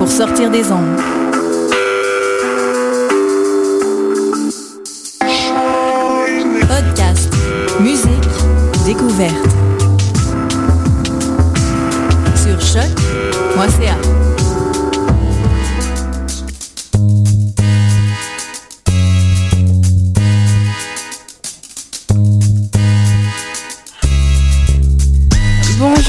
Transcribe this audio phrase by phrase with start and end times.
[0.00, 0.96] pour sortir des ondes.
[6.66, 7.30] Podcast,
[7.80, 8.06] musique,
[8.86, 9.59] découverte.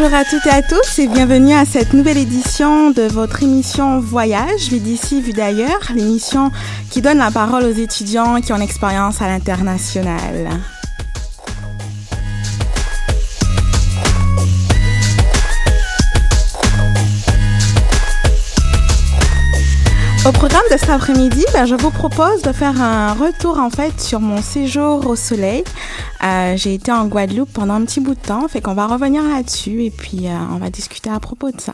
[0.01, 3.99] Bonjour à toutes et à tous et bienvenue à cette nouvelle édition de votre émission
[3.99, 6.49] Voyage, vu d'ici, vu d'ailleurs, l'émission
[6.89, 10.49] qui donne la parole aux étudiants qui ont l'expérience à l'international.
[20.71, 24.41] De cet après-midi, ben, je vous propose de faire un retour en fait sur mon
[24.41, 25.65] séjour au soleil.
[26.23, 29.21] Euh, j'ai été en Guadeloupe pendant un petit bout de temps, fait qu'on va revenir
[29.21, 31.73] là-dessus et puis euh, on va discuter à propos de ça.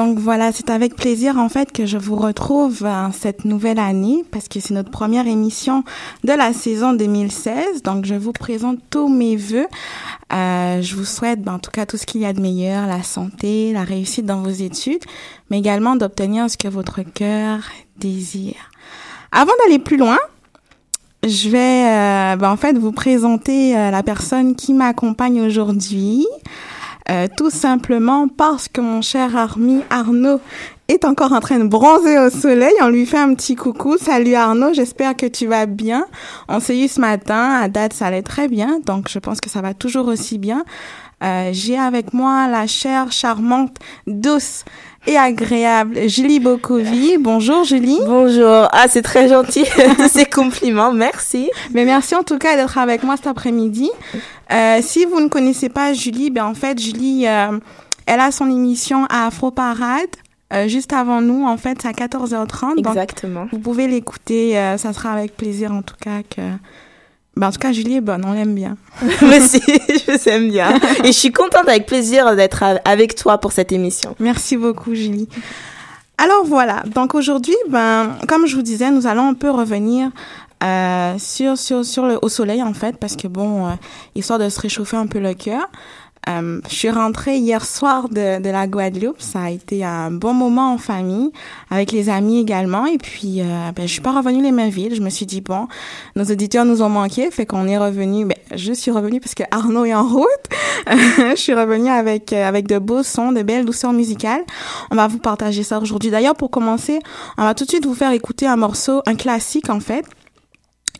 [0.00, 4.24] Donc voilà, c'est avec plaisir en fait que je vous retrouve euh, cette nouvelle année
[4.30, 5.84] parce que c'est notre première émission
[6.24, 7.82] de la saison 2016.
[7.82, 9.66] Donc je vous présente tous mes vœux.
[10.32, 12.86] Euh, je vous souhaite ben, en tout cas tout ce qu'il y a de meilleur,
[12.86, 15.04] la santé, la réussite dans vos études,
[15.50, 17.58] mais également d'obtenir ce que votre cœur
[17.98, 18.70] désire.
[19.32, 20.18] Avant d'aller plus loin,
[21.24, 21.84] je vais
[22.32, 26.26] euh, ben, en fait vous présenter la personne qui m'accompagne aujourd'hui.
[27.10, 30.40] Euh, tout simplement parce que mon cher Armi Arnaud
[30.86, 32.72] est encore en train de bronzer au soleil.
[32.80, 33.96] On lui fait un petit coucou.
[33.98, 36.06] Salut Arnaud, j'espère que tu vas bien.
[36.48, 39.50] On s'est eu ce matin, à date ça allait très bien, donc je pense que
[39.50, 40.64] ça va toujours aussi bien.
[41.24, 44.64] Euh, J'ai avec moi la chère, charmante, douce
[45.06, 47.16] et agréable Julie Bokovi.
[47.18, 47.98] Bonjour Julie.
[48.06, 48.68] Bonjour.
[48.72, 49.64] Ah, c'est très gentil
[50.08, 50.92] ces compliments.
[50.92, 51.50] Merci.
[51.72, 53.90] Mais merci en tout cas d'être avec moi cet après-midi.
[54.52, 57.58] Euh, si vous ne connaissez pas Julie, ben en fait Julie, euh,
[58.06, 60.08] elle a son émission à Afro Parade.
[60.52, 62.78] Euh, juste avant nous, en fait, c'est à 14h30.
[62.78, 63.42] Exactement.
[63.42, 66.40] Donc, vous pouvez l'écouter, euh, ça sera avec plaisir en tout cas que...
[67.36, 68.76] Ben, en tout cas, Julie est bonne, on l'aime bien.
[69.22, 70.74] Merci, je vous aime bien.
[71.04, 74.14] Et je suis contente avec plaisir d'être avec toi pour cette émission.
[74.18, 75.28] Merci beaucoup, Julie.
[76.18, 80.10] Alors voilà, donc aujourd'hui, ben, comme je vous disais, nous allons un peu revenir
[80.62, 83.70] euh, sur sur sur le au soleil en fait, parce que bon, euh,
[84.14, 85.66] histoire de se réchauffer un peu le cœur.
[86.28, 89.20] Euh, je suis rentrée hier soir de, de la Guadeloupe.
[89.20, 91.30] Ça a été un bon moment en famille,
[91.70, 92.86] avec les amis également.
[92.86, 94.94] Et puis, euh, ben, je suis pas revenue les mains vides.
[94.94, 95.66] Je me suis dit bon,
[96.16, 98.26] nos auditeurs nous ont manqué, fait qu'on est revenu.
[98.26, 100.26] Ben, je suis revenue parce que Arnaud est en route.
[100.86, 104.42] je suis revenue avec euh, avec de beaux sons, de belles douceurs musicales.
[104.90, 106.10] On va vous partager ça aujourd'hui.
[106.10, 106.98] D'ailleurs, pour commencer,
[107.38, 110.04] on va tout de suite vous faire écouter un morceau, un classique en fait.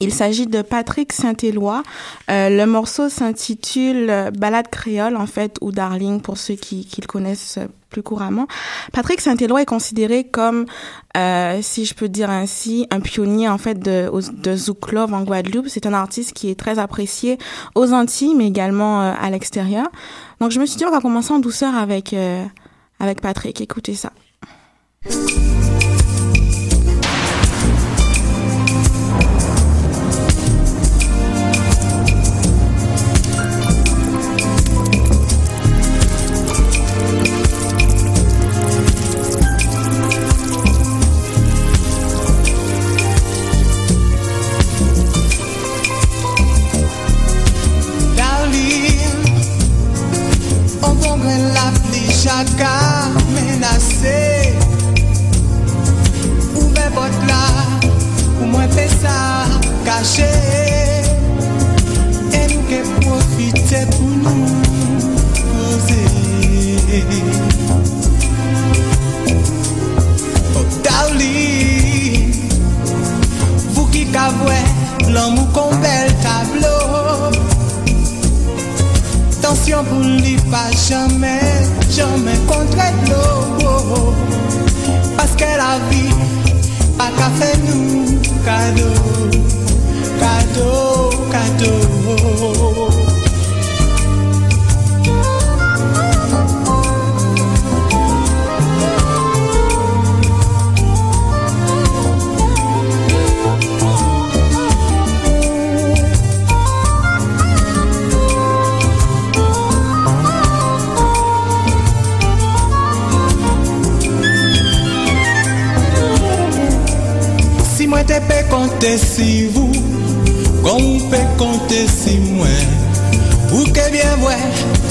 [0.01, 1.83] Il s'agit de Patrick Saint-Éloi.
[2.31, 7.03] Euh, le morceau s'intitule euh, Balade créole, en fait, ou Darling, pour ceux qui, qui
[7.03, 8.47] le connaissent euh, plus couramment.
[8.95, 10.65] Patrick Saint-Éloi est considéré comme,
[11.19, 15.23] euh, si je peux dire ainsi, un pionnier, en fait, de, de Zouk Love en
[15.23, 15.69] Guadeloupe.
[15.69, 17.37] C'est un artiste qui est très apprécié
[17.75, 19.89] aux Antilles, mais également euh, à l'extérieur.
[20.41, 22.17] Donc, je me suis dit, on va commencer en douceur avec,
[22.99, 23.61] avec Patrick.
[23.61, 24.13] Écoutez ça.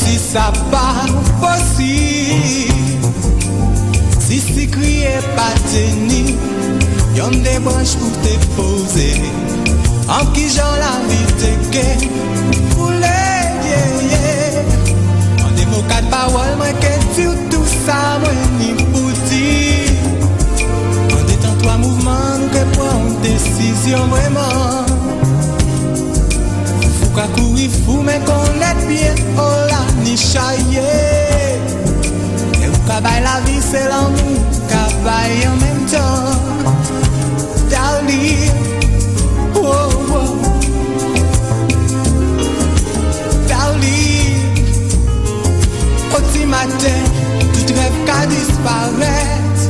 [0.10, 1.06] Si sa pa
[1.38, 3.04] fosib
[4.18, 6.34] Si si kriye pa teni
[7.14, 9.06] Yon debranj pou te pose.
[10.10, 11.86] An ki jan la vi te ke
[12.74, 13.22] Pou le
[13.70, 14.66] ye ye.
[15.46, 19.46] An de mou kat pawol mwen ke Sur tout sa mwen ni pou di
[21.06, 24.89] An de tan toa mouvman Nou ke pou an desisyon mwenman
[27.20, 30.86] Pa kou ifou men konet bien Ola ni chaye.
[32.64, 34.38] E ou ka bay la vi se lan mou
[34.72, 36.32] Ka bay an men ton
[37.68, 38.48] Dali
[39.52, 40.32] Wou wou
[43.52, 44.08] Dali
[46.16, 47.04] Oti maten
[47.52, 49.68] Tout rev ka disparet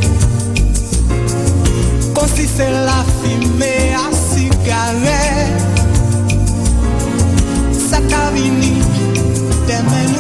[2.14, 3.74] Konsi se la fime
[4.04, 5.19] a sigaret
[8.40, 10.19] Ça qu'a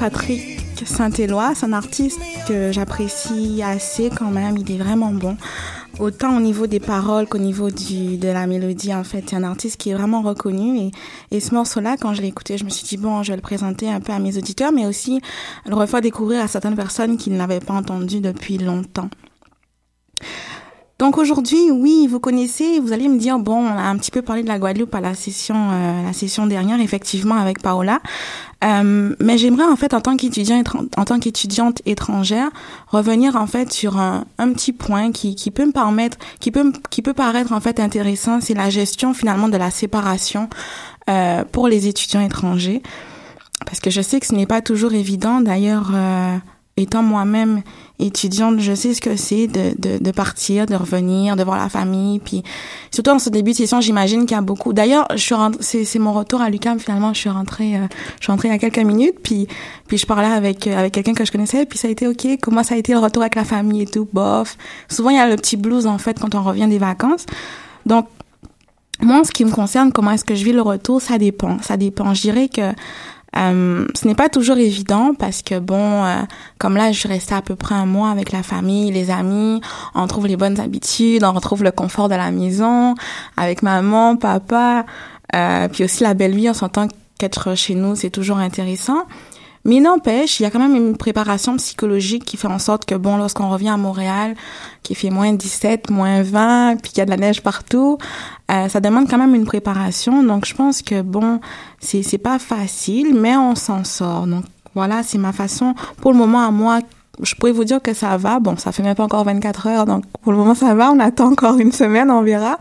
[0.00, 5.36] Patrick Saint-Éloi, c'est un artiste que j'apprécie assez quand même, il est vraiment bon.
[5.98, 9.76] Autant au niveau des paroles qu'au niveau de la mélodie, en fait, c'est un artiste
[9.76, 10.78] qui est vraiment reconnu.
[10.78, 10.90] Et,
[11.30, 13.42] et ce morceau-là, quand je l'ai écouté, je me suis dit, bon, je vais le
[13.42, 15.20] présenter un peu à mes auditeurs, mais aussi
[15.66, 19.10] le refaire découvrir à certaines personnes qui ne l'avaient pas entendu depuis longtemps.
[21.00, 24.20] Donc aujourd'hui, oui, vous connaissez, vous allez me dire, bon, on a un petit peu
[24.20, 28.00] parlé de la Guadeloupe à la session, euh, la session dernière, effectivement, avec Paola.
[28.62, 30.62] Euh, mais j'aimerais en fait, en tant qu'étudiant,
[30.98, 32.50] en tant qu'étudiante étrangère,
[32.88, 37.00] revenir en fait sur un, petit point qui, qui peut me permettre, qui peut, qui
[37.00, 40.50] peut paraître en fait intéressant, c'est la gestion finalement de la séparation
[41.08, 42.82] euh, pour les étudiants étrangers,
[43.64, 45.40] parce que je sais que ce n'est pas toujours évident.
[45.40, 46.36] D'ailleurs, euh,
[46.76, 47.62] étant moi-même
[48.00, 51.68] étudiante, je sais ce que c'est de, de, de partir, de revenir, de voir la
[51.68, 52.42] famille, puis
[52.90, 54.72] surtout en ce début de session, j'imagine qu'il y a beaucoup.
[54.72, 57.12] D'ailleurs, je suis c'est, c'est mon retour à l'UQAM finalement.
[57.12, 57.86] Je suis rentrée, euh,
[58.18, 59.46] je suis rentrée il y a quelques minutes, puis
[59.86, 62.38] puis je parlais avec euh, avec quelqu'un que je connaissais, puis ça a été ok.
[62.40, 64.56] Comment ça a été le retour avec la famille et tout, bof.
[64.88, 67.26] Souvent il y a le petit blues en fait quand on revient des vacances.
[67.86, 68.06] Donc
[69.02, 71.58] moi, en ce qui me concerne, comment est-ce que je vis le retour, ça dépend.
[71.62, 72.12] Ça dépend.
[72.12, 72.72] Je dirais que
[73.36, 76.16] euh, ce n'est pas toujours évident parce que bon, euh,
[76.58, 79.60] comme là, je suis restée à peu près un mois avec la famille, les amis,
[79.94, 82.94] on retrouve les bonnes habitudes, on retrouve le confort de la maison,
[83.36, 84.84] avec maman, papa,
[85.34, 89.04] euh, puis aussi la belle vie, on s'entend qu'être chez nous, c'est toujours intéressant.
[89.64, 92.94] Mais n'empêche, il y a quand même une préparation psychologique qui fait en sorte que,
[92.94, 94.34] bon, lorsqu'on revient à Montréal,
[94.82, 97.98] qui fait moins 17, moins 20, puis qu'il y a de la neige partout,
[98.50, 100.22] euh, ça demande quand même une préparation.
[100.22, 101.40] Donc, je pense que, bon,
[101.78, 104.26] c'est, c'est pas facile, mais on s'en sort.
[104.26, 106.80] Donc, voilà, c'est ma façon, pour le moment, à moi,
[107.22, 108.40] je pourrais vous dire que ça va.
[108.40, 110.90] Bon, ça fait même pas encore 24 heures, donc pour le moment, ça va.
[110.90, 112.58] On attend encore une semaine, on verra.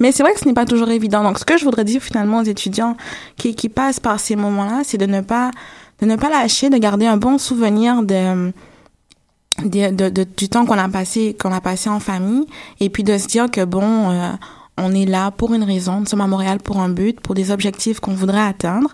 [0.00, 1.22] Mais c'est vrai que ce n'est pas toujours évident.
[1.22, 2.96] Donc, ce que je voudrais dire finalement aux étudiants
[3.36, 5.50] qui, qui passent par ces moments-là, c'est de ne pas
[6.02, 8.52] de ne pas lâcher, de garder un bon souvenir de,
[9.64, 12.44] de, de, du temps qu'on a passé qu'on a passé en famille,
[12.80, 14.32] et puis de se dire que bon, euh,
[14.76, 17.52] on est là pour une raison, nous sommes à Montréal pour un but, pour des
[17.52, 18.88] objectifs qu'on voudrait atteindre.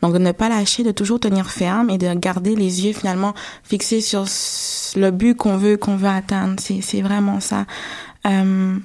[0.00, 3.34] Donc de ne pas lâcher, de toujours tenir ferme et de garder les yeux finalement
[3.62, 4.24] fixés sur
[4.96, 6.54] le but qu'on veut qu'on veut atteindre.
[6.60, 7.66] C'est c'est vraiment ça.
[8.26, 8.78] Euh,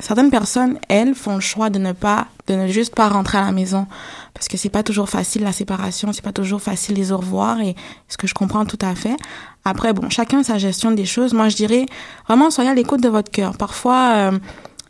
[0.00, 3.42] certaines personnes, elles, font le choix de ne pas, de ne juste pas rentrer à
[3.42, 3.86] la maison
[4.34, 7.60] parce que c'est pas toujours facile la séparation, c'est pas toujours facile les au revoir
[7.60, 7.74] et
[8.08, 9.16] ce que je comprends tout à fait.
[9.64, 11.34] Après, bon, chacun sa gestion des choses.
[11.34, 11.86] Moi, je dirais
[12.28, 13.56] vraiment soyez à l'écoute de votre cœur.
[13.56, 14.38] Parfois, euh,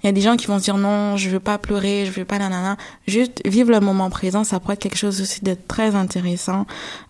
[0.03, 2.13] il y a des gens qui vont se dire non, je veux pas pleurer, je
[2.13, 2.77] veux pas nanana.
[3.07, 6.67] Juste vivre le moment présent, ça pourrait être quelque chose aussi de très intéressant.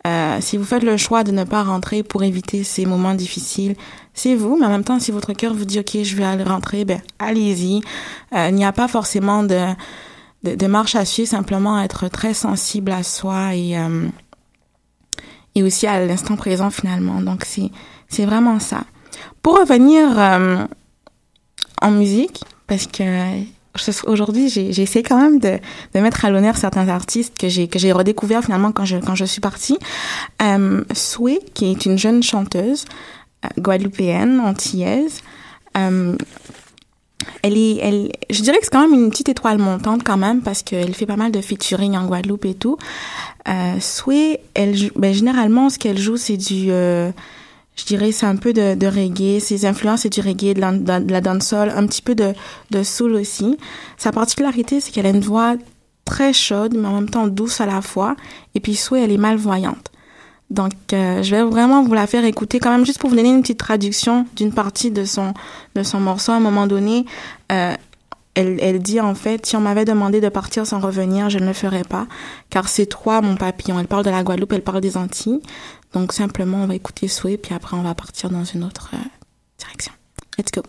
[0.06, 3.74] Euh, si vous faites le choix de ne pas rentrer pour éviter ces moments difficiles,
[4.14, 6.44] c'est vous, mais en même temps, si votre cœur vous dit ok, je vais aller
[6.44, 7.82] rentrer, ben allez-y.
[8.34, 9.66] Euh, il n'y a pas forcément de,
[10.44, 14.08] de, de marche à suivre, simplement être très sensible à soi et euh,
[15.54, 17.20] et aussi à l'instant présent finalement.
[17.20, 17.70] Donc c'est
[18.08, 18.84] c'est vraiment ça.
[19.42, 20.66] Pour revenir euh,
[21.82, 23.44] en musique, parce que
[24.06, 25.58] aujourd'hui j'ai essayé quand même de,
[25.94, 29.16] de mettre à l'honneur certains artistes que j'ai que j'ai redécouvert finalement quand je quand
[29.16, 29.78] je suis partie.
[30.42, 30.84] Euh,
[31.54, 32.84] qui est une jeune chanteuse
[33.44, 35.20] euh, guadeloupéenne, antillaise.
[35.76, 36.16] Euh,
[37.42, 40.40] elle est, elle, je dirais que c'est quand même une petite étoile montante quand même
[40.40, 42.78] parce qu'elle fait pas mal de featuring en Guadeloupe et tout.
[43.48, 43.78] Euh,
[44.54, 47.10] elle, ben, généralement ce qu'elle joue c'est du, euh,
[47.78, 49.40] je dirais c'est un peu de, reggae.
[49.40, 52.34] Ses influences c'est du reggae, de la, de la dancehall, un petit peu de,
[52.82, 53.56] soul aussi.
[53.96, 55.54] Sa particularité c'est qu'elle a une voix
[56.04, 58.16] très chaude mais en même temps douce à la fois.
[58.54, 59.90] Et puis Sway elle est malvoyante.
[60.50, 63.28] Donc, euh, je vais vraiment vous la faire écouter quand même juste pour vous donner
[63.28, 65.34] une petite traduction d'une partie de son
[65.74, 66.32] de son morceau.
[66.32, 67.04] À un moment donné,
[67.52, 67.74] euh,
[68.34, 71.46] elle, elle dit en fait, si on m'avait demandé de partir sans revenir, je ne
[71.46, 72.06] le ferais pas,
[72.50, 73.78] car c'est toi mon papillon.
[73.78, 75.40] Elle parle de la Guadeloupe, elle parle des Antilles.
[75.92, 78.98] Donc simplement, on va écouter Sway, puis après on va partir dans une autre euh,
[79.58, 79.92] direction.
[80.38, 80.62] Let's go.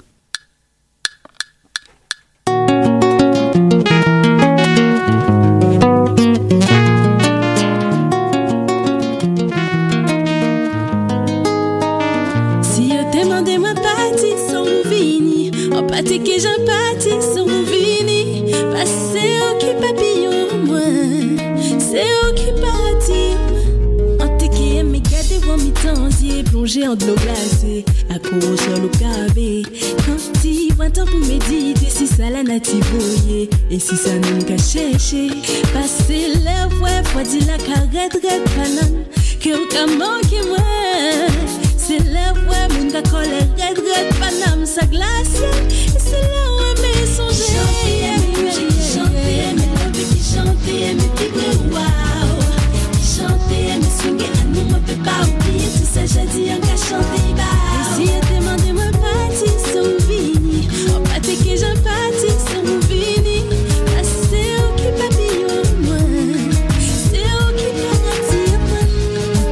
[26.69, 27.83] De l'eau glacée
[28.55, 28.89] sur le
[30.05, 34.43] Quand tu vois temps pour méditer Si ça la nati boye Et si ça nous
[34.45, 35.29] qu'a cherché
[35.73, 36.27] Passer
[36.79, 39.03] ouais Fois dit la carrette red panan
[39.39, 40.57] Que ou manqué moi
[41.75, 43.25] c'est là où mon gars colle
[43.57, 45.41] red red panam sa glace
[45.87, 47.47] Et c'est là où mes songes
[48.93, 49.23] Chanter,
[50.21, 51.38] chanter, mais vibrer wow
[54.89, 57.43] à me pas oublier tout ça j'ai dit en qu'à chanter bah
[57.75, 63.45] Et si elle demande moi parti son vini En pâté que j'en parti son vini
[63.85, 65.97] Passer au qui papillon moi
[66.79, 68.83] C'est au qui paradis moi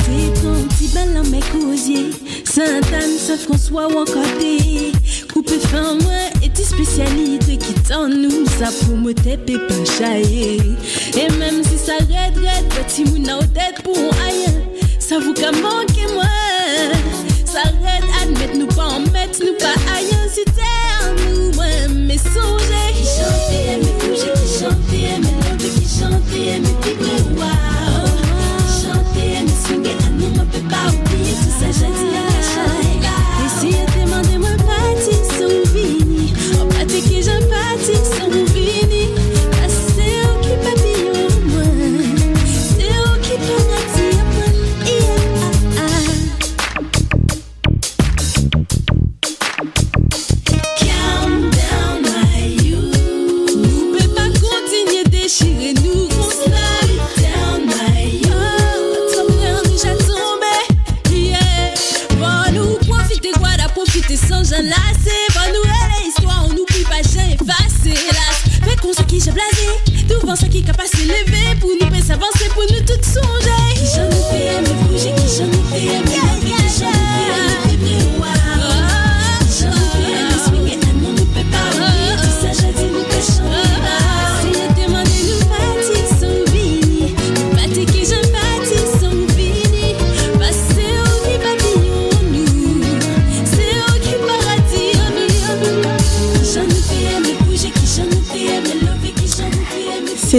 [0.05, 2.11] T'es ton petit bal en mes cousiers
[2.45, 4.91] Sainte-Anne, Saint-François ou encore des
[5.31, 6.11] Coupé fin moi
[6.43, 10.57] et tes spécialités qui t'en nous Ça pour me taper pas chailler
[11.15, 14.66] Et même si ça red red Petit mouna ou tête pour Ça
[15.15, 16.05] vous qu'a manqué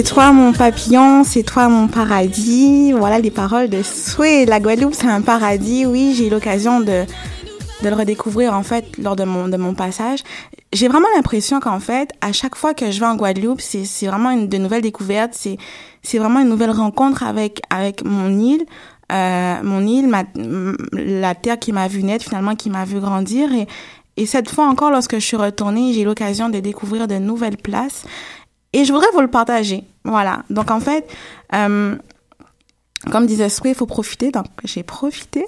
[0.08, 2.92] toi mon papillon, c'est toi mon paradis.
[2.92, 4.46] Voilà les paroles de Sway.
[4.46, 5.84] La Guadeloupe, c'est un paradis.
[5.84, 7.04] Oui, j'ai eu l'occasion de,
[7.82, 10.20] de le redécouvrir en fait lors de mon, de mon passage.
[10.72, 14.06] j'ai vraiment l'impression qu'en fait, à chaque fois que je vais en Guadeloupe, c'est c'est
[14.06, 15.58] vraiment une de nouvelles découvertes, c'est
[16.02, 18.64] c'est vraiment une nouvelle rencontre avec avec mon île,
[19.12, 20.10] euh, mon île,
[20.92, 23.66] la terre qui m'a vu naître finalement, qui m'a vu grandir et
[24.16, 27.58] et cette fois encore, lorsque je suis retournée, j'ai eu l'occasion de découvrir de nouvelles
[27.58, 28.04] places
[28.72, 29.84] et je voudrais vous le partager.
[30.08, 30.42] Voilà.
[30.50, 31.06] Donc en fait,
[31.54, 31.94] euh,
[33.12, 34.30] comme disait Sway, il faut profiter.
[34.30, 35.44] Donc j'ai profité.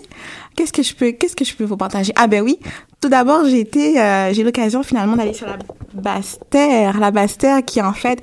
[0.55, 2.13] Qu'est-ce que je peux, qu'est-ce que je peux vous partager?
[2.17, 2.59] Ah ben oui.
[3.01, 5.57] Tout d'abord, j'ai été, euh, j'ai l'occasion finalement d'aller sur la
[5.95, 8.21] Basse-Terre, la Basse-Terre qui est en fait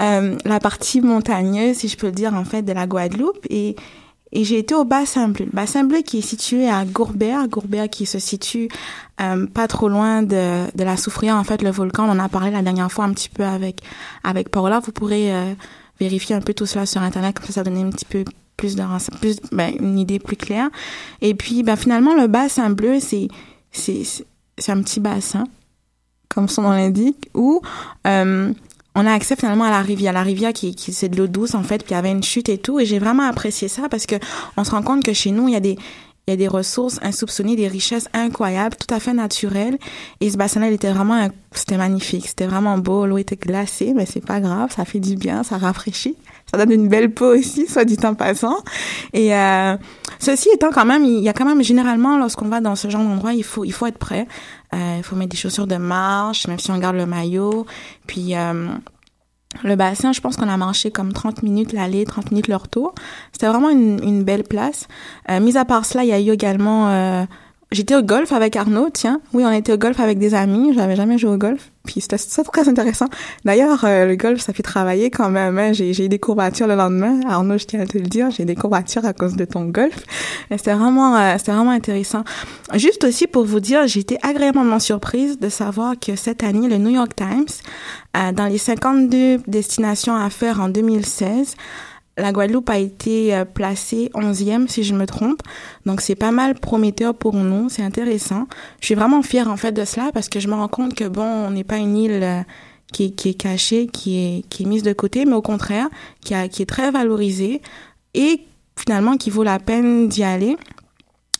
[0.00, 3.74] euh, la partie montagneuse, si je peux le dire en fait, de la Guadeloupe et
[4.32, 5.46] et j'ai été au Bassin Bleu.
[5.46, 8.68] Le Bassin Bleu qui est situé à Gourbert, Gourbert qui se situe
[9.20, 12.04] euh, pas trop loin de, de la Soufrière, en fait, le volcan.
[12.08, 13.80] On en a parlé la dernière fois un petit peu avec
[14.22, 14.78] avec Paola.
[14.78, 15.52] Vous pourrez euh,
[16.00, 18.24] vérifier un peu tout cela sur Internet, comme ça, ça donne un petit peu
[18.56, 18.82] plus de
[19.20, 20.68] plus ben, une idée plus claire.
[21.20, 23.28] Et puis, ben, finalement, le Bassin Bleu, c'est
[23.70, 24.26] c'est c'est
[24.58, 25.44] c'est un petit bassin,
[26.28, 27.62] comme son nom l'indique, où
[28.06, 28.52] euh,
[28.94, 30.12] on a accès finalement à la rivière.
[30.12, 32.22] La rivière qui, qui c'est de l'eau douce en fait, puis il y avait une
[32.22, 32.80] chute et tout.
[32.80, 34.16] Et j'ai vraiment apprécié ça parce que
[34.56, 35.78] on se rend compte que chez nous il y a des
[36.30, 39.78] il y a des ressources insoupçonnées, des richesses incroyables, tout à fait naturelles.
[40.20, 41.28] Et ce bassin-là, il était vraiment,
[41.72, 43.06] magnifique, c'était vraiment beau.
[43.06, 46.16] L'eau était glacée, mais c'est pas grave, ça fait du bien, ça rafraîchit,
[46.50, 48.58] ça donne une belle peau aussi, soit dit en passant.
[49.12, 49.76] Et euh,
[50.18, 53.02] ceci étant quand même, il y a quand même généralement lorsqu'on va dans ce genre
[53.02, 54.26] d'endroit, il faut il faut être prêt.
[54.72, 57.66] Euh, il faut mettre des chaussures de marche, même si on garde le maillot.
[58.06, 58.68] Puis euh,
[59.64, 62.94] le bassin, je pense qu'on a marché comme 30 minutes l'aller, 30 minutes le retour.
[63.32, 64.86] C'était vraiment une, une belle place.
[65.30, 67.26] Euh, mis à part cela, il y a eu également...
[67.72, 69.20] J'étais au golf avec Arnaud, tiens.
[69.32, 70.72] Oui, on était au golf avec des amis.
[70.74, 71.70] J'avais jamais joué au golf.
[71.84, 73.06] Puis c'était ça très intéressant.
[73.44, 75.56] D'ailleurs, euh, le golf, ça fait travailler quand même.
[75.56, 75.72] Hein.
[75.72, 77.20] J'ai eu des courbatures le lendemain.
[77.28, 80.02] Arnaud, je tiens à te le dire, j'ai des courbatures à cause de ton golf.
[80.50, 82.24] C'était vraiment, euh, c'était vraiment intéressant.
[82.74, 86.78] Juste aussi pour vous dire, j'ai été agréablement surprise de savoir que cette année, le
[86.78, 87.46] New York Times,
[88.16, 91.54] euh, dans les 52 destinations à faire en 2016,
[92.20, 95.40] la Guadeloupe a été euh, placée 11e, si je me trompe.
[95.86, 97.68] Donc, c'est pas mal prometteur pour nous.
[97.68, 98.46] C'est intéressant.
[98.80, 101.04] Je suis vraiment fière, en fait, de cela parce que je me rends compte que,
[101.08, 102.40] bon, on n'est pas une île euh,
[102.92, 105.88] qui, est- cachée, qui est, qui est mise de côté, mais au contraire,
[106.20, 107.62] qui, a, qui est très valorisée
[108.14, 108.40] et
[108.76, 110.56] finalement qui vaut la peine d'y aller.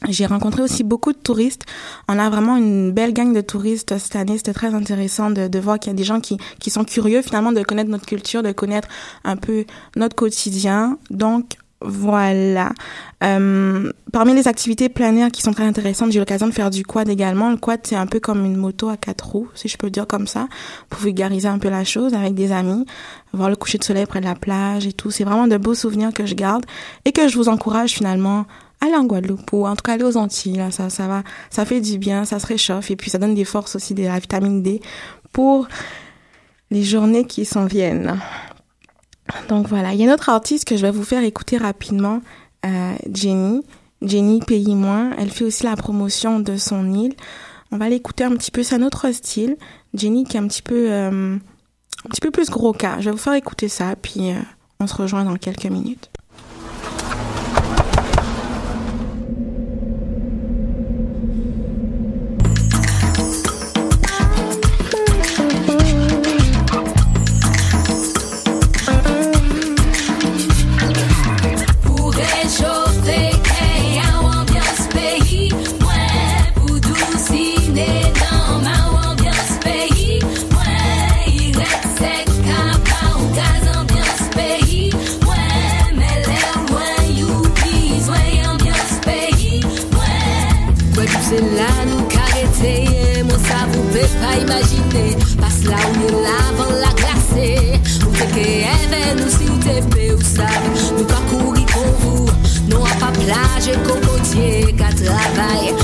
[0.09, 1.65] J'ai rencontré aussi beaucoup de touristes.
[2.09, 4.39] On a vraiment une belle gang de touristes cette année.
[4.39, 7.21] C'était très intéressant de, de voir qu'il y a des gens qui, qui sont curieux
[7.21, 8.89] finalement de connaître notre culture, de connaître
[9.25, 10.99] un peu notre quotidien.
[11.11, 12.73] Donc voilà.
[13.23, 16.71] Euh, parmi les activités plein air qui sont très intéressantes, j'ai eu l'occasion de faire
[16.71, 17.51] du quad également.
[17.51, 20.07] Le quad, c'est un peu comme une moto à quatre roues, si je peux dire
[20.07, 20.49] comme ça,
[20.91, 22.85] pour vulgariser un peu la chose avec des amis,
[23.33, 25.11] voir le coucher de soleil près de la plage et tout.
[25.11, 26.67] C'est vraiment de beaux souvenirs que je garde
[27.05, 28.47] et que je vous encourage finalement
[28.81, 30.57] aller en Guadeloupe ou en tout cas aller aux Antilles.
[30.57, 33.35] Là, ça, ça va, ça fait du bien, ça se réchauffe et puis ça donne
[33.35, 34.81] des forces aussi, de la vitamine D
[35.33, 35.69] pour
[36.71, 38.19] les journées qui s'en viennent.
[39.49, 42.21] Donc voilà, il y a une autre artiste que je vais vous faire écouter rapidement,
[42.67, 43.63] euh, Jenny.
[44.03, 45.11] Jenny Pays Moins.
[45.19, 47.15] Elle fait aussi la promotion de son île.
[47.71, 49.57] On va l'écouter un petit peu, c'est un autre style.
[49.95, 52.97] Jenny qui est un petit peu, euh, un petit peu plus gros cas.
[53.01, 54.41] Je vais vous faire écouter ça, puis euh,
[54.81, 56.11] on se rejoint dans quelques minutes.
[105.05, 105.80] Travail.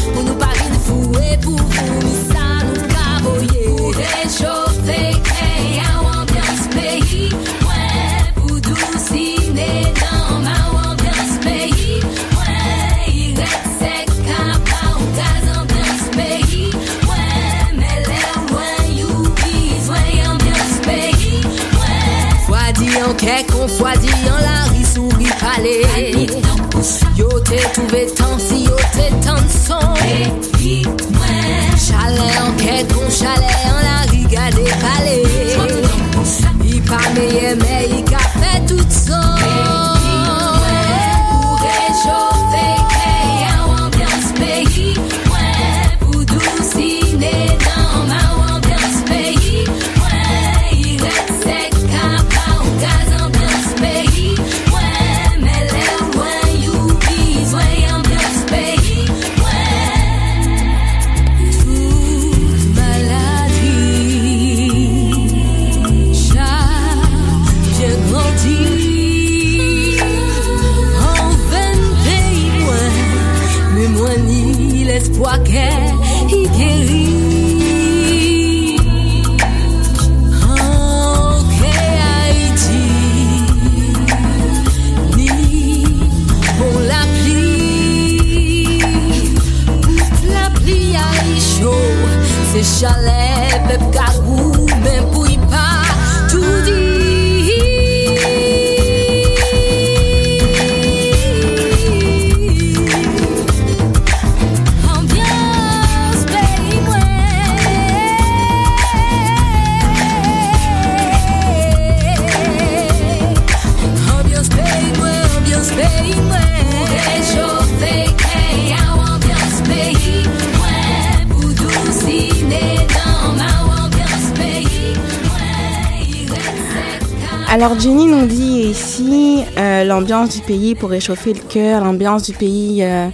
[127.57, 132.35] Alors Jenny nous dit ici euh, l'ambiance du pays pour réchauffer le cœur, l'ambiance du
[132.35, 133.09] pays euh,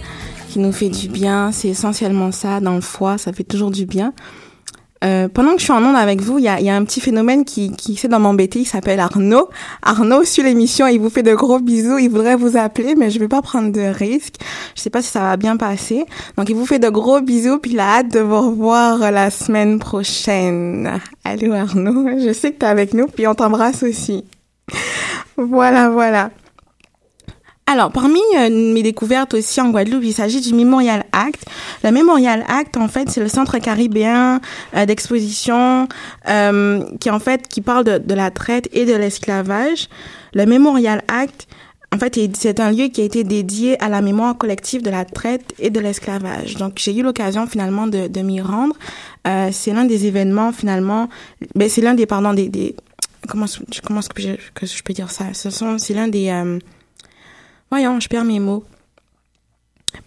[0.49, 3.85] qui nous fait du bien, c'est essentiellement ça dans le foie, ça fait toujours du
[3.85, 4.13] bien.
[5.03, 6.83] Euh, pendant que je suis en onde avec vous, il y a, y a un
[6.85, 9.49] petit phénomène qui, qui essaie d'en m'embêter, il s'appelle Arnaud.
[9.81, 13.19] Arnaud suit l'émission, il vous fait de gros bisous, il voudrait vous appeler, mais je
[13.19, 14.35] vais pas prendre de risque.
[14.75, 16.05] Je sais pas si ça va bien passer.
[16.37, 19.29] Donc il vous fait de gros bisous, puis il a hâte de vous revoir la
[19.29, 20.99] semaine prochaine.
[21.25, 24.23] Allô Arnaud, je sais que tu es avec nous, puis on t'embrasse aussi.
[25.35, 26.29] Voilà, voilà.
[27.73, 31.43] Alors, parmi euh, mes découvertes aussi en Guadeloupe, il s'agit du Memorial Act.
[31.83, 34.41] Le Memorial Act, en fait, c'est le centre caribéen
[34.75, 35.87] euh, d'exposition
[36.29, 39.89] euh, qui, en fait, qui parle de, la traite et de l'esclavage.
[40.35, 41.47] Le Memorial Act,
[41.91, 44.91] en fait, est- c'est un lieu qui a été dédié à la mémoire collective de
[44.91, 46.57] la traite et de l'esclavage.
[46.57, 48.75] Donc, j'ai eu l'occasion finalement de, m'y rendre.
[49.27, 51.09] Euh, c'est l'un des événements finalement,
[51.55, 52.75] ben, c'est l'un des pardon des, des
[53.27, 53.47] comment
[53.83, 55.33] comment que je, que je peux dire ça?
[55.33, 56.59] Ce sont c'est l'un des euh,
[57.73, 58.63] voyons, je perds mes mots.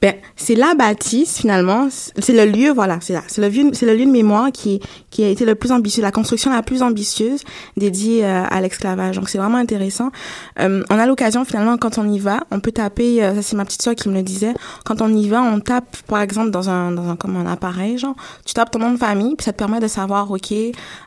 [0.03, 4.05] Ben, c'est la bâtisse finalement, c'est le lieu, voilà, c'est là, c'est le le lieu
[4.05, 7.43] de mémoire qui qui a été le plus ambitieux, la construction la plus ambitieuse
[7.77, 9.17] dédiée euh, à l'esclavage.
[9.17, 10.11] Donc c'est vraiment intéressant.
[10.59, 13.57] Euh, on a l'occasion finalement quand on y va, on peut taper, euh, ça c'est
[13.57, 16.51] ma petite soeur qui me le disait, quand on y va, on tape par exemple
[16.51, 19.45] dans un dans un comme un appareil genre, tu tapes ton nom de famille, puis
[19.45, 20.53] ça te permet de savoir ok,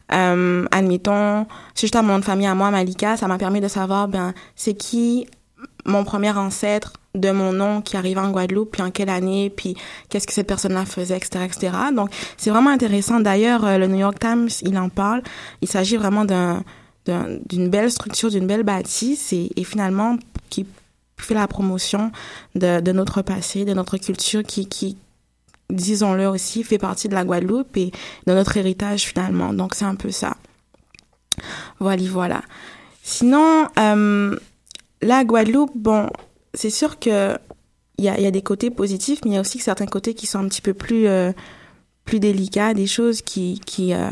[0.09, 1.45] admettons,
[1.75, 4.07] si je tape mon nom de famille à moi Malika, ça m'a permis de savoir
[4.07, 5.27] ben c'est qui
[5.85, 9.75] mon premier ancêtre de mon nom qui arrivait en Guadeloupe, puis en quelle année, puis
[10.09, 11.73] qu'est-ce que cette personne-là faisait, etc., etc.
[11.95, 13.19] Donc, c'est vraiment intéressant.
[13.19, 15.23] D'ailleurs, euh, le New York Times, il en parle.
[15.61, 16.63] Il s'agit vraiment d'un,
[17.05, 20.17] d'un- d'une belle structure, d'une belle bâtisse et, et finalement
[20.49, 20.65] qui
[21.17, 22.11] fait la promotion
[22.55, 24.95] de, de notre passé, de notre culture qui, qui
[25.69, 27.91] disons-le aussi, fait partie de la Guadeloupe et
[28.27, 29.53] de notre héritage finalement.
[29.53, 30.35] Donc, c'est un peu ça.
[31.79, 32.41] Voilà, voilà.
[33.03, 34.35] Sinon, euh,
[35.01, 36.09] la Guadeloupe, bon,
[36.53, 37.37] c'est sûr que
[37.97, 40.39] il y a, des côtés positifs, mais il y a aussi certains côtés qui sont
[40.39, 41.33] un petit peu plus euh,
[42.05, 44.07] plus délicats, des choses qui qui euh,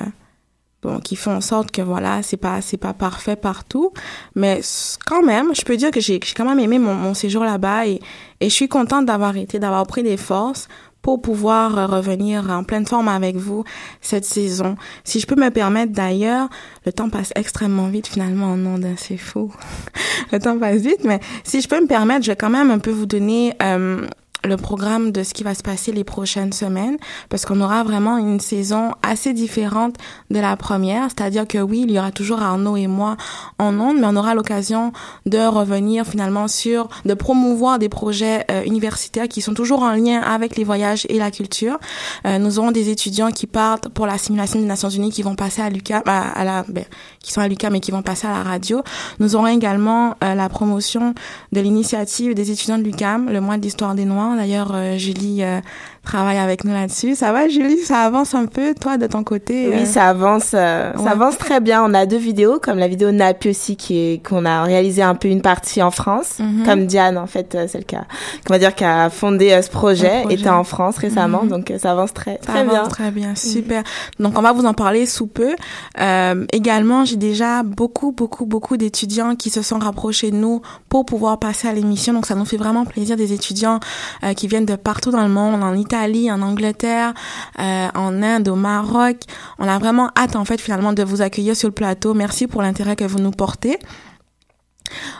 [0.81, 3.93] bon qui font en sorte que voilà, c'est pas c'est pas parfait partout,
[4.35, 4.59] mais
[5.05, 7.87] quand même, je peux dire que j'ai j'ai quand même aimé mon, mon séjour là-bas
[7.87, 8.01] et
[8.41, 10.67] et je suis contente d'avoir été, d'avoir pris des forces
[11.07, 13.63] pour pouvoir euh, revenir en pleine forme avec vous
[14.01, 14.75] cette saison.
[15.05, 16.49] Si je peux me permettre d'ailleurs,
[16.85, 19.49] le temps passe extrêmement vite finalement en ondes, hein, c'est fou.
[20.33, 22.79] le temps passe vite, mais si je peux me permettre, je vais quand même un
[22.79, 24.05] peu vous donner euh,
[24.47, 26.97] le programme de ce qui va se passer les prochaines semaines,
[27.29, 29.95] parce qu'on aura vraiment une saison assez différente
[30.29, 31.03] de la première.
[31.05, 33.17] C'est-à-dire que oui, il y aura toujours Arnaud et moi
[33.59, 34.91] en ondes, mais on aura l'occasion
[35.25, 40.21] de revenir finalement sur, de promouvoir des projets euh, universitaires qui sont toujours en lien
[40.21, 41.77] avec les voyages et la culture.
[42.25, 45.35] Euh, nous aurons des étudiants qui partent pour la simulation des Nations Unies, qui vont
[45.35, 46.85] passer à l'UQAM, à, à la, ben,
[47.21, 48.81] qui sont à l'UQAM mais qui vont passer à la radio.
[49.19, 51.13] Nous aurons également euh, la promotion
[51.51, 54.35] de l'initiative des étudiants de l'UQAM, le mois de l'histoire des Noirs.
[54.37, 55.59] D'ailleurs, euh, Julie euh,
[56.07, 57.15] travaille avec nous là-dessus.
[57.15, 57.77] Ça va, Julie?
[57.79, 59.67] Ça avance un peu, toi, de ton côté?
[59.67, 59.79] euh?
[59.79, 61.03] Oui, ça avance, euh, Ouais.
[61.03, 61.83] ça avance très bien.
[61.83, 65.15] On a deux vidéos, comme la vidéo Napi aussi, qui est qu'on a réalisé un
[65.15, 66.63] peu une partie en France, Mhm.
[66.65, 68.05] comme Diane en fait, euh, celle qui a,
[68.49, 71.49] va dire qui a fondé euh, ce projet, était en France récemment, Mhm.
[71.49, 72.83] donc euh, ça avance très Ça très avance bien.
[72.87, 73.83] Très bien, super.
[74.19, 75.55] Donc, on va vous en parler sous peu.
[75.99, 81.05] Euh, également, j'ai déjà beaucoup, beaucoup, beaucoup d'étudiants qui se sont rapprochés de nous pour
[81.05, 82.13] pouvoir passer à l'émission.
[82.13, 83.79] Donc, ça nous fait vraiment plaisir des étudiants
[84.23, 85.96] euh, qui viennent de partout dans le monde, en Italie,
[86.31, 87.13] en Angleterre,
[87.59, 89.17] euh, en Inde, au Maroc.
[89.59, 92.13] On a vraiment hâte, en fait, finalement, de vous accueillir sur le plateau.
[92.13, 93.77] Merci pour l'intérêt que vous nous portez.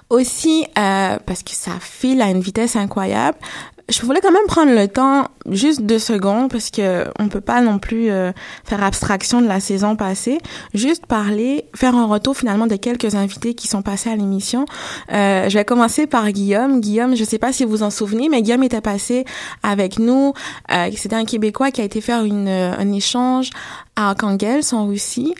[0.09, 3.37] Aussi, euh, parce que ça file à une vitesse incroyable,
[3.89, 7.61] je voulais quand même prendre le temps, juste deux secondes, parce que on peut pas
[7.61, 8.31] non plus euh,
[8.65, 10.39] faire abstraction de la saison passée.
[10.73, 14.65] Juste parler, faire un retour finalement de quelques invités qui sont passés à l'émission.
[15.13, 16.81] Euh, je vais commencer par Guillaume.
[16.81, 19.23] Guillaume, je sais pas si vous en souvenez, mais Guillaume était passé
[19.63, 20.33] avec nous.
[20.71, 23.51] Euh, C'était un Québécois qui a été faire une, un échange
[23.95, 25.33] à Arkhangelsk en Russie.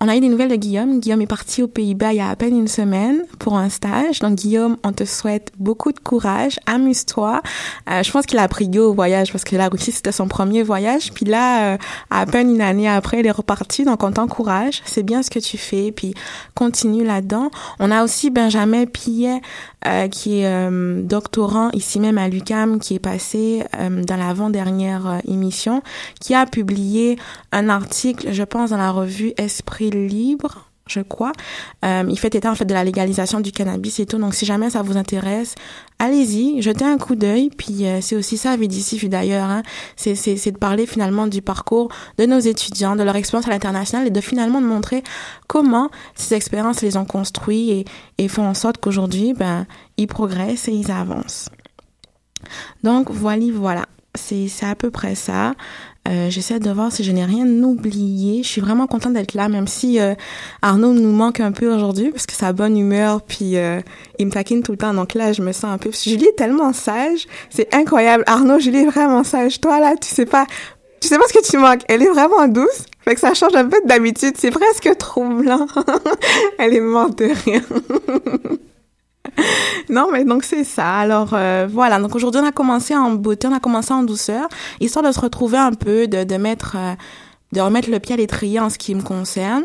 [0.00, 1.00] On a eu des nouvelles de Guillaume.
[1.00, 4.20] Guillaume est parti aux Pays-Bas il y a à peine une semaine pour un stage.
[4.20, 7.42] Donc Guillaume, on te souhaite beaucoup de courage, amuse-toi.
[7.90, 10.28] Euh, je pense qu'il a pris go au voyage parce que la Russie c'était son
[10.28, 11.12] premier voyage.
[11.12, 11.78] Puis là, euh,
[12.10, 13.84] à peine une année après, il est reparti.
[13.84, 14.82] Donc on t'encourage.
[14.84, 15.90] C'est bien ce que tu fais.
[15.90, 16.14] Puis
[16.54, 17.50] continue là-dedans.
[17.80, 19.40] On a aussi Benjamin Pillet
[19.86, 25.06] euh, qui est euh, doctorant ici même à l'UCAM, qui est passé euh, dans l'avant-dernière
[25.06, 25.82] euh, émission,
[26.20, 27.16] qui a publié
[27.52, 30.70] un article, je pense, dans la revue Esprit Libre.
[30.88, 31.32] je crois.
[31.84, 34.18] Euh, il fait état en fait de la légalisation du cannabis et tout.
[34.18, 35.54] Donc si jamais ça vous intéresse,
[35.98, 37.50] allez-y, jetez un coup d'œil.
[37.56, 39.48] Puis euh, c'est aussi ça Vidici d'ailleurs.
[39.48, 39.62] Hein.
[39.96, 44.06] C'est c'est de parler finalement du parcours de nos étudiants, de leur expérience à l'international
[44.06, 45.02] et de finalement de montrer
[45.46, 47.84] comment ces expériences les ont construits et,
[48.18, 51.50] et font en sorte qu'aujourd'hui ben ils progressent et ils avancent.
[52.82, 53.86] Donc voilà, voilà.
[54.14, 55.54] C'est à peu près ça.
[56.08, 58.42] Euh, J'essaie de voir si je n'ai rien oublié.
[58.42, 60.14] Je suis vraiment contente d'être là, même si euh,
[60.62, 63.80] Arnaud nous manque un peu aujourd'hui parce que sa bonne humeur, puis euh,
[64.18, 64.94] il me taquine tout le temps.
[64.94, 65.90] Donc là, je me sens un peu.
[65.92, 68.24] Julie est tellement sage, c'est incroyable.
[68.26, 69.60] Arnaud, Julie est vraiment sage.
[69.60, 70.46] Toi là, tu sais pas,
[71.00, 71.82] tu sais pas ce que tu manques.
[71.88, 74.34] Elle est vraiment douce, fait que ça change un peu d'habitude.
[74.38, 75.66] C'est presque troublant.
[76.58, 77.62] Elle est morte de rire.
[79.90, 80.96] non, mais donc c'est ça.
[80.98, 84.48] Alors euh, voilà, donc aujourd'hui on a commencé en beauté, on a commencé en douceur,
[84.80, 86.94] histoire de se retrouver un peu, de, de mettre, euh,
[87.52, 89.64] de remettre le pied à l'étrier en ce qui me concerne,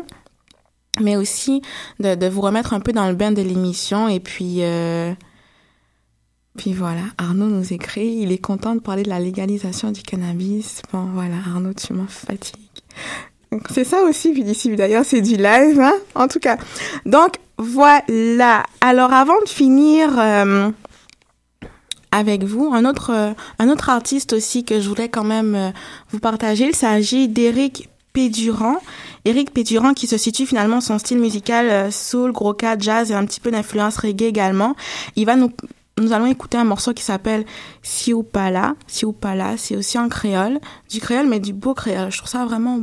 [1.00, 1.62] mais aussi
[2.00, 4.58] de, de vous remettre un peu dans le bain de l'émission et puis.
[4.60, 5.12] Euh,
[6.56, 10.82] puis voilà, Arnaud nous écrit, il est content de parler de la légalisation du cannabis.
[10.92, 12.60] Bon voilà, Arnaud, tu m'en fatigues.
[13.70, 16.56] C'est ça aussi, d'ici, d'ailleurs, c'est du live, hein, en tout cas.
[17.06, 18.64] Donc, voilà.
[18.80, 20.70] Alors, avant de finir euh,
[22.10, 25.70] avec vous, un autre, euh, un autre artiste aussi que je voulais quand même euh,
[26.10, 28.76] vous partager, il s'agit d'Éric Pédurand.
[29.24, 33.40] Éric Pédurand qui se situe finalement son style musical soul, gros jazz et un petit
[33.40, 34.76] peu d'influence reggae également.
[35.16, 35.50] Il va nous
[36.00, 37.44] nous allons écouter un morceau qui s'appelle
[37.82, 38.74] Siupala.
[38.88, 40.58] Siupala, c'est aussi en créole,
[40.90, 42.10] du créole mais du beau créole.
[42.10, 42.80] Je trouve ça vraiment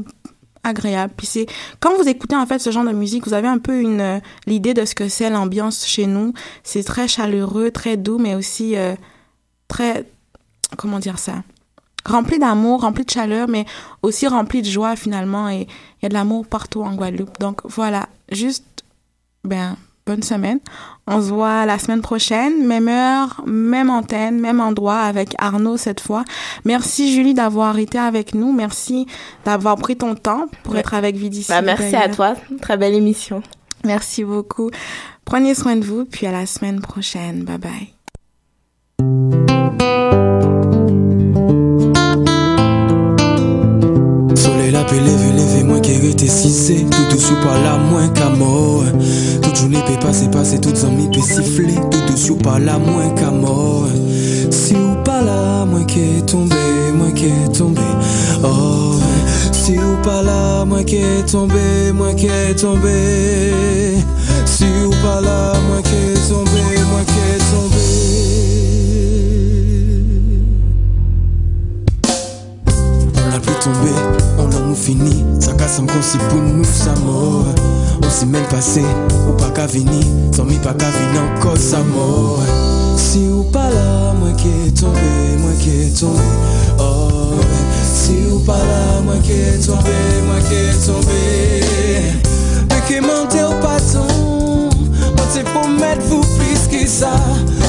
[0.63, 1.13] agréable.
[1.15, 1.45] Puis c'est
[1.80, 4.19] quand vous écoutez en fait ce genre de musique, vous avez un peu une euh,
[4.45, 6.34] l'idée de ce que c'est l'ambiance chez nous.
[6.63, 8.95] C'est très chaleureux, très doux, mais aussi euh,
[9.67, 10.06] très
[10.78, 11.43] comment dire ça,
[12.06, 13.65] rempli d'amour, rempli de chaleur, mais
[14.02, 15.50] aussi rempli de joie finalement.
[15.50, 17.39] Et il y a de l'amour partout en Guadeloupe.
[17.39, 18.65] Donc voilà, juste
[19.43, 20.59] ben bonne semaine.
[21.07, 25.99] On se voit la semaine prochaine, même heure, même antenne, même endroit avec Arnaud cette
[25.99, 26.23] fois.
[26.65, 28.53] Merci Julie d'avoir été avec nous.
[28.53, 29.07] Merci
[29.45, 31.49] d'avoir pris ton temps pour être avec Vidici.
[31.49, 32.35] Bah, merci à toi.
[32.61, 33.41] Très belle émission.
[33.83, 34.69] Merci beaucoup.
[35.25, 37.43] Prenez soin de vous, puis à la semaine prochaine.
[37.43, 37.57] Bye
[38.99, 39.90] bye.
[46.09, 48.83] Tout dessus par là, moins qu'à mort.
[49.41, 53.87] Toute journée peut passer, toutes amis peut siffler, tout dessus par là, moins qu'à mort.
[54.49, 56.55] Si ou pas là, moi qui est tombé,
[56.95, 57.81] moi qui est tombé,
[58.43, 58.95] oh.
[59.51, 63.93] Si ou pas là, moi qui est tombé, moi qui est tombé.
[64.45, 67.77] Si ou pas là, moi qui est tombé, moi qui est tombé.
[73.13, 74.00] On a pu tomber,
[74.71, 77.47] nou fini Sakasam kon si pou nou sa mor
[78.01, 78.84] On si men pase,
[79.27, 79.99] ou pa ka vini
[80.31, 82.39] San mi pa ka vini anko sa mor
[82.99, 86.27] Si ou pa la mwen ke tombe, mwen ke tombe
[86.79, 87.41] oh,
[87.84, 89.97] Si ou pa la mwen ke tombe,
[90.29, 91.19] mwen ke tombe
[92.71, 97.12] Beke mante ou paton Mwen te pomet vou plis ki sa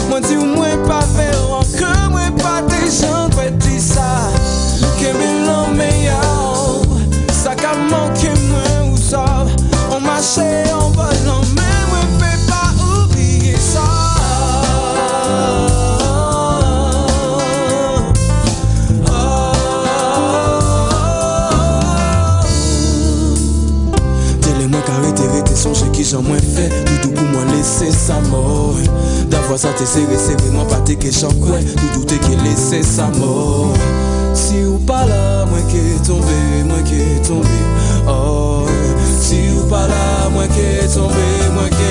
[0.06, 4.08] Mwen di ou mwen pa veron Ke mwen pa te jan peti sa
[5.00, 6.51] Ke mi lan me ya
[7.72, 8.28] qu'a manqué
[8.90, 9.24] ou ça.
[9.90, 13.80] On marchait en volant, mais moi peux pas oublier ça.
[24.40, 26.70] Télé-moi carré, t'es songe qui j'en moins fait.
[27.02, 28.76] Tout pour moi laisser sa mort.
[29.28, 31.28] D'avoir ça t'es serré, serré, moi pas t'es que j'en.
[31.28, 33.72] Tout t'es qui laissé sa mort.
[34.34, 34.78] Si ou
[35.46, 37.48] moi qui est tombé, moi qui est tombé.
[38.08, 38.66] Oh,
[39.20, 41.14] si ou pas là, moi qui est tombé,
[41.54, 41.82] moi qui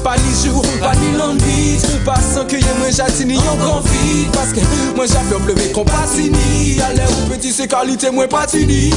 [0.00, 4.62] Pa ni jou, pa ni landit Pa san kyeye mwen jatini yon gran vit Paske
[4.96, 8.88] mwen jap yon pleve kon pasini Ale ou peti se kalite mwen patini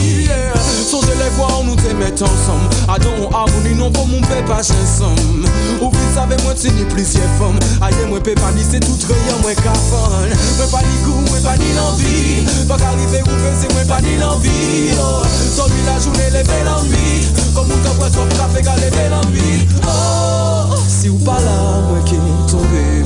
[0.88, 2.64] Son de le vwa ou nou te met ansam
[2.96, 5.18] Adon ou avouni non pou moun pe pa jansam
[5.82, 9.44] Ou vit save mwen tini plisye fam Aye mwen pe pa ni se tout reyan
[9.44, 13.76] mwen kafan Mwen pa ni gou, mwen pa ni landit Bak arrive ou ve se
[13.76, 14.96] mwen pa ni landit
[15.52, 20.53] Son mi la jounen leve landit Kon moun kapwa sop kafe ka leve landit Oh.
[21.04, 22.16] Si ou pa la mwen ke
[22.48, 22.94] tombe.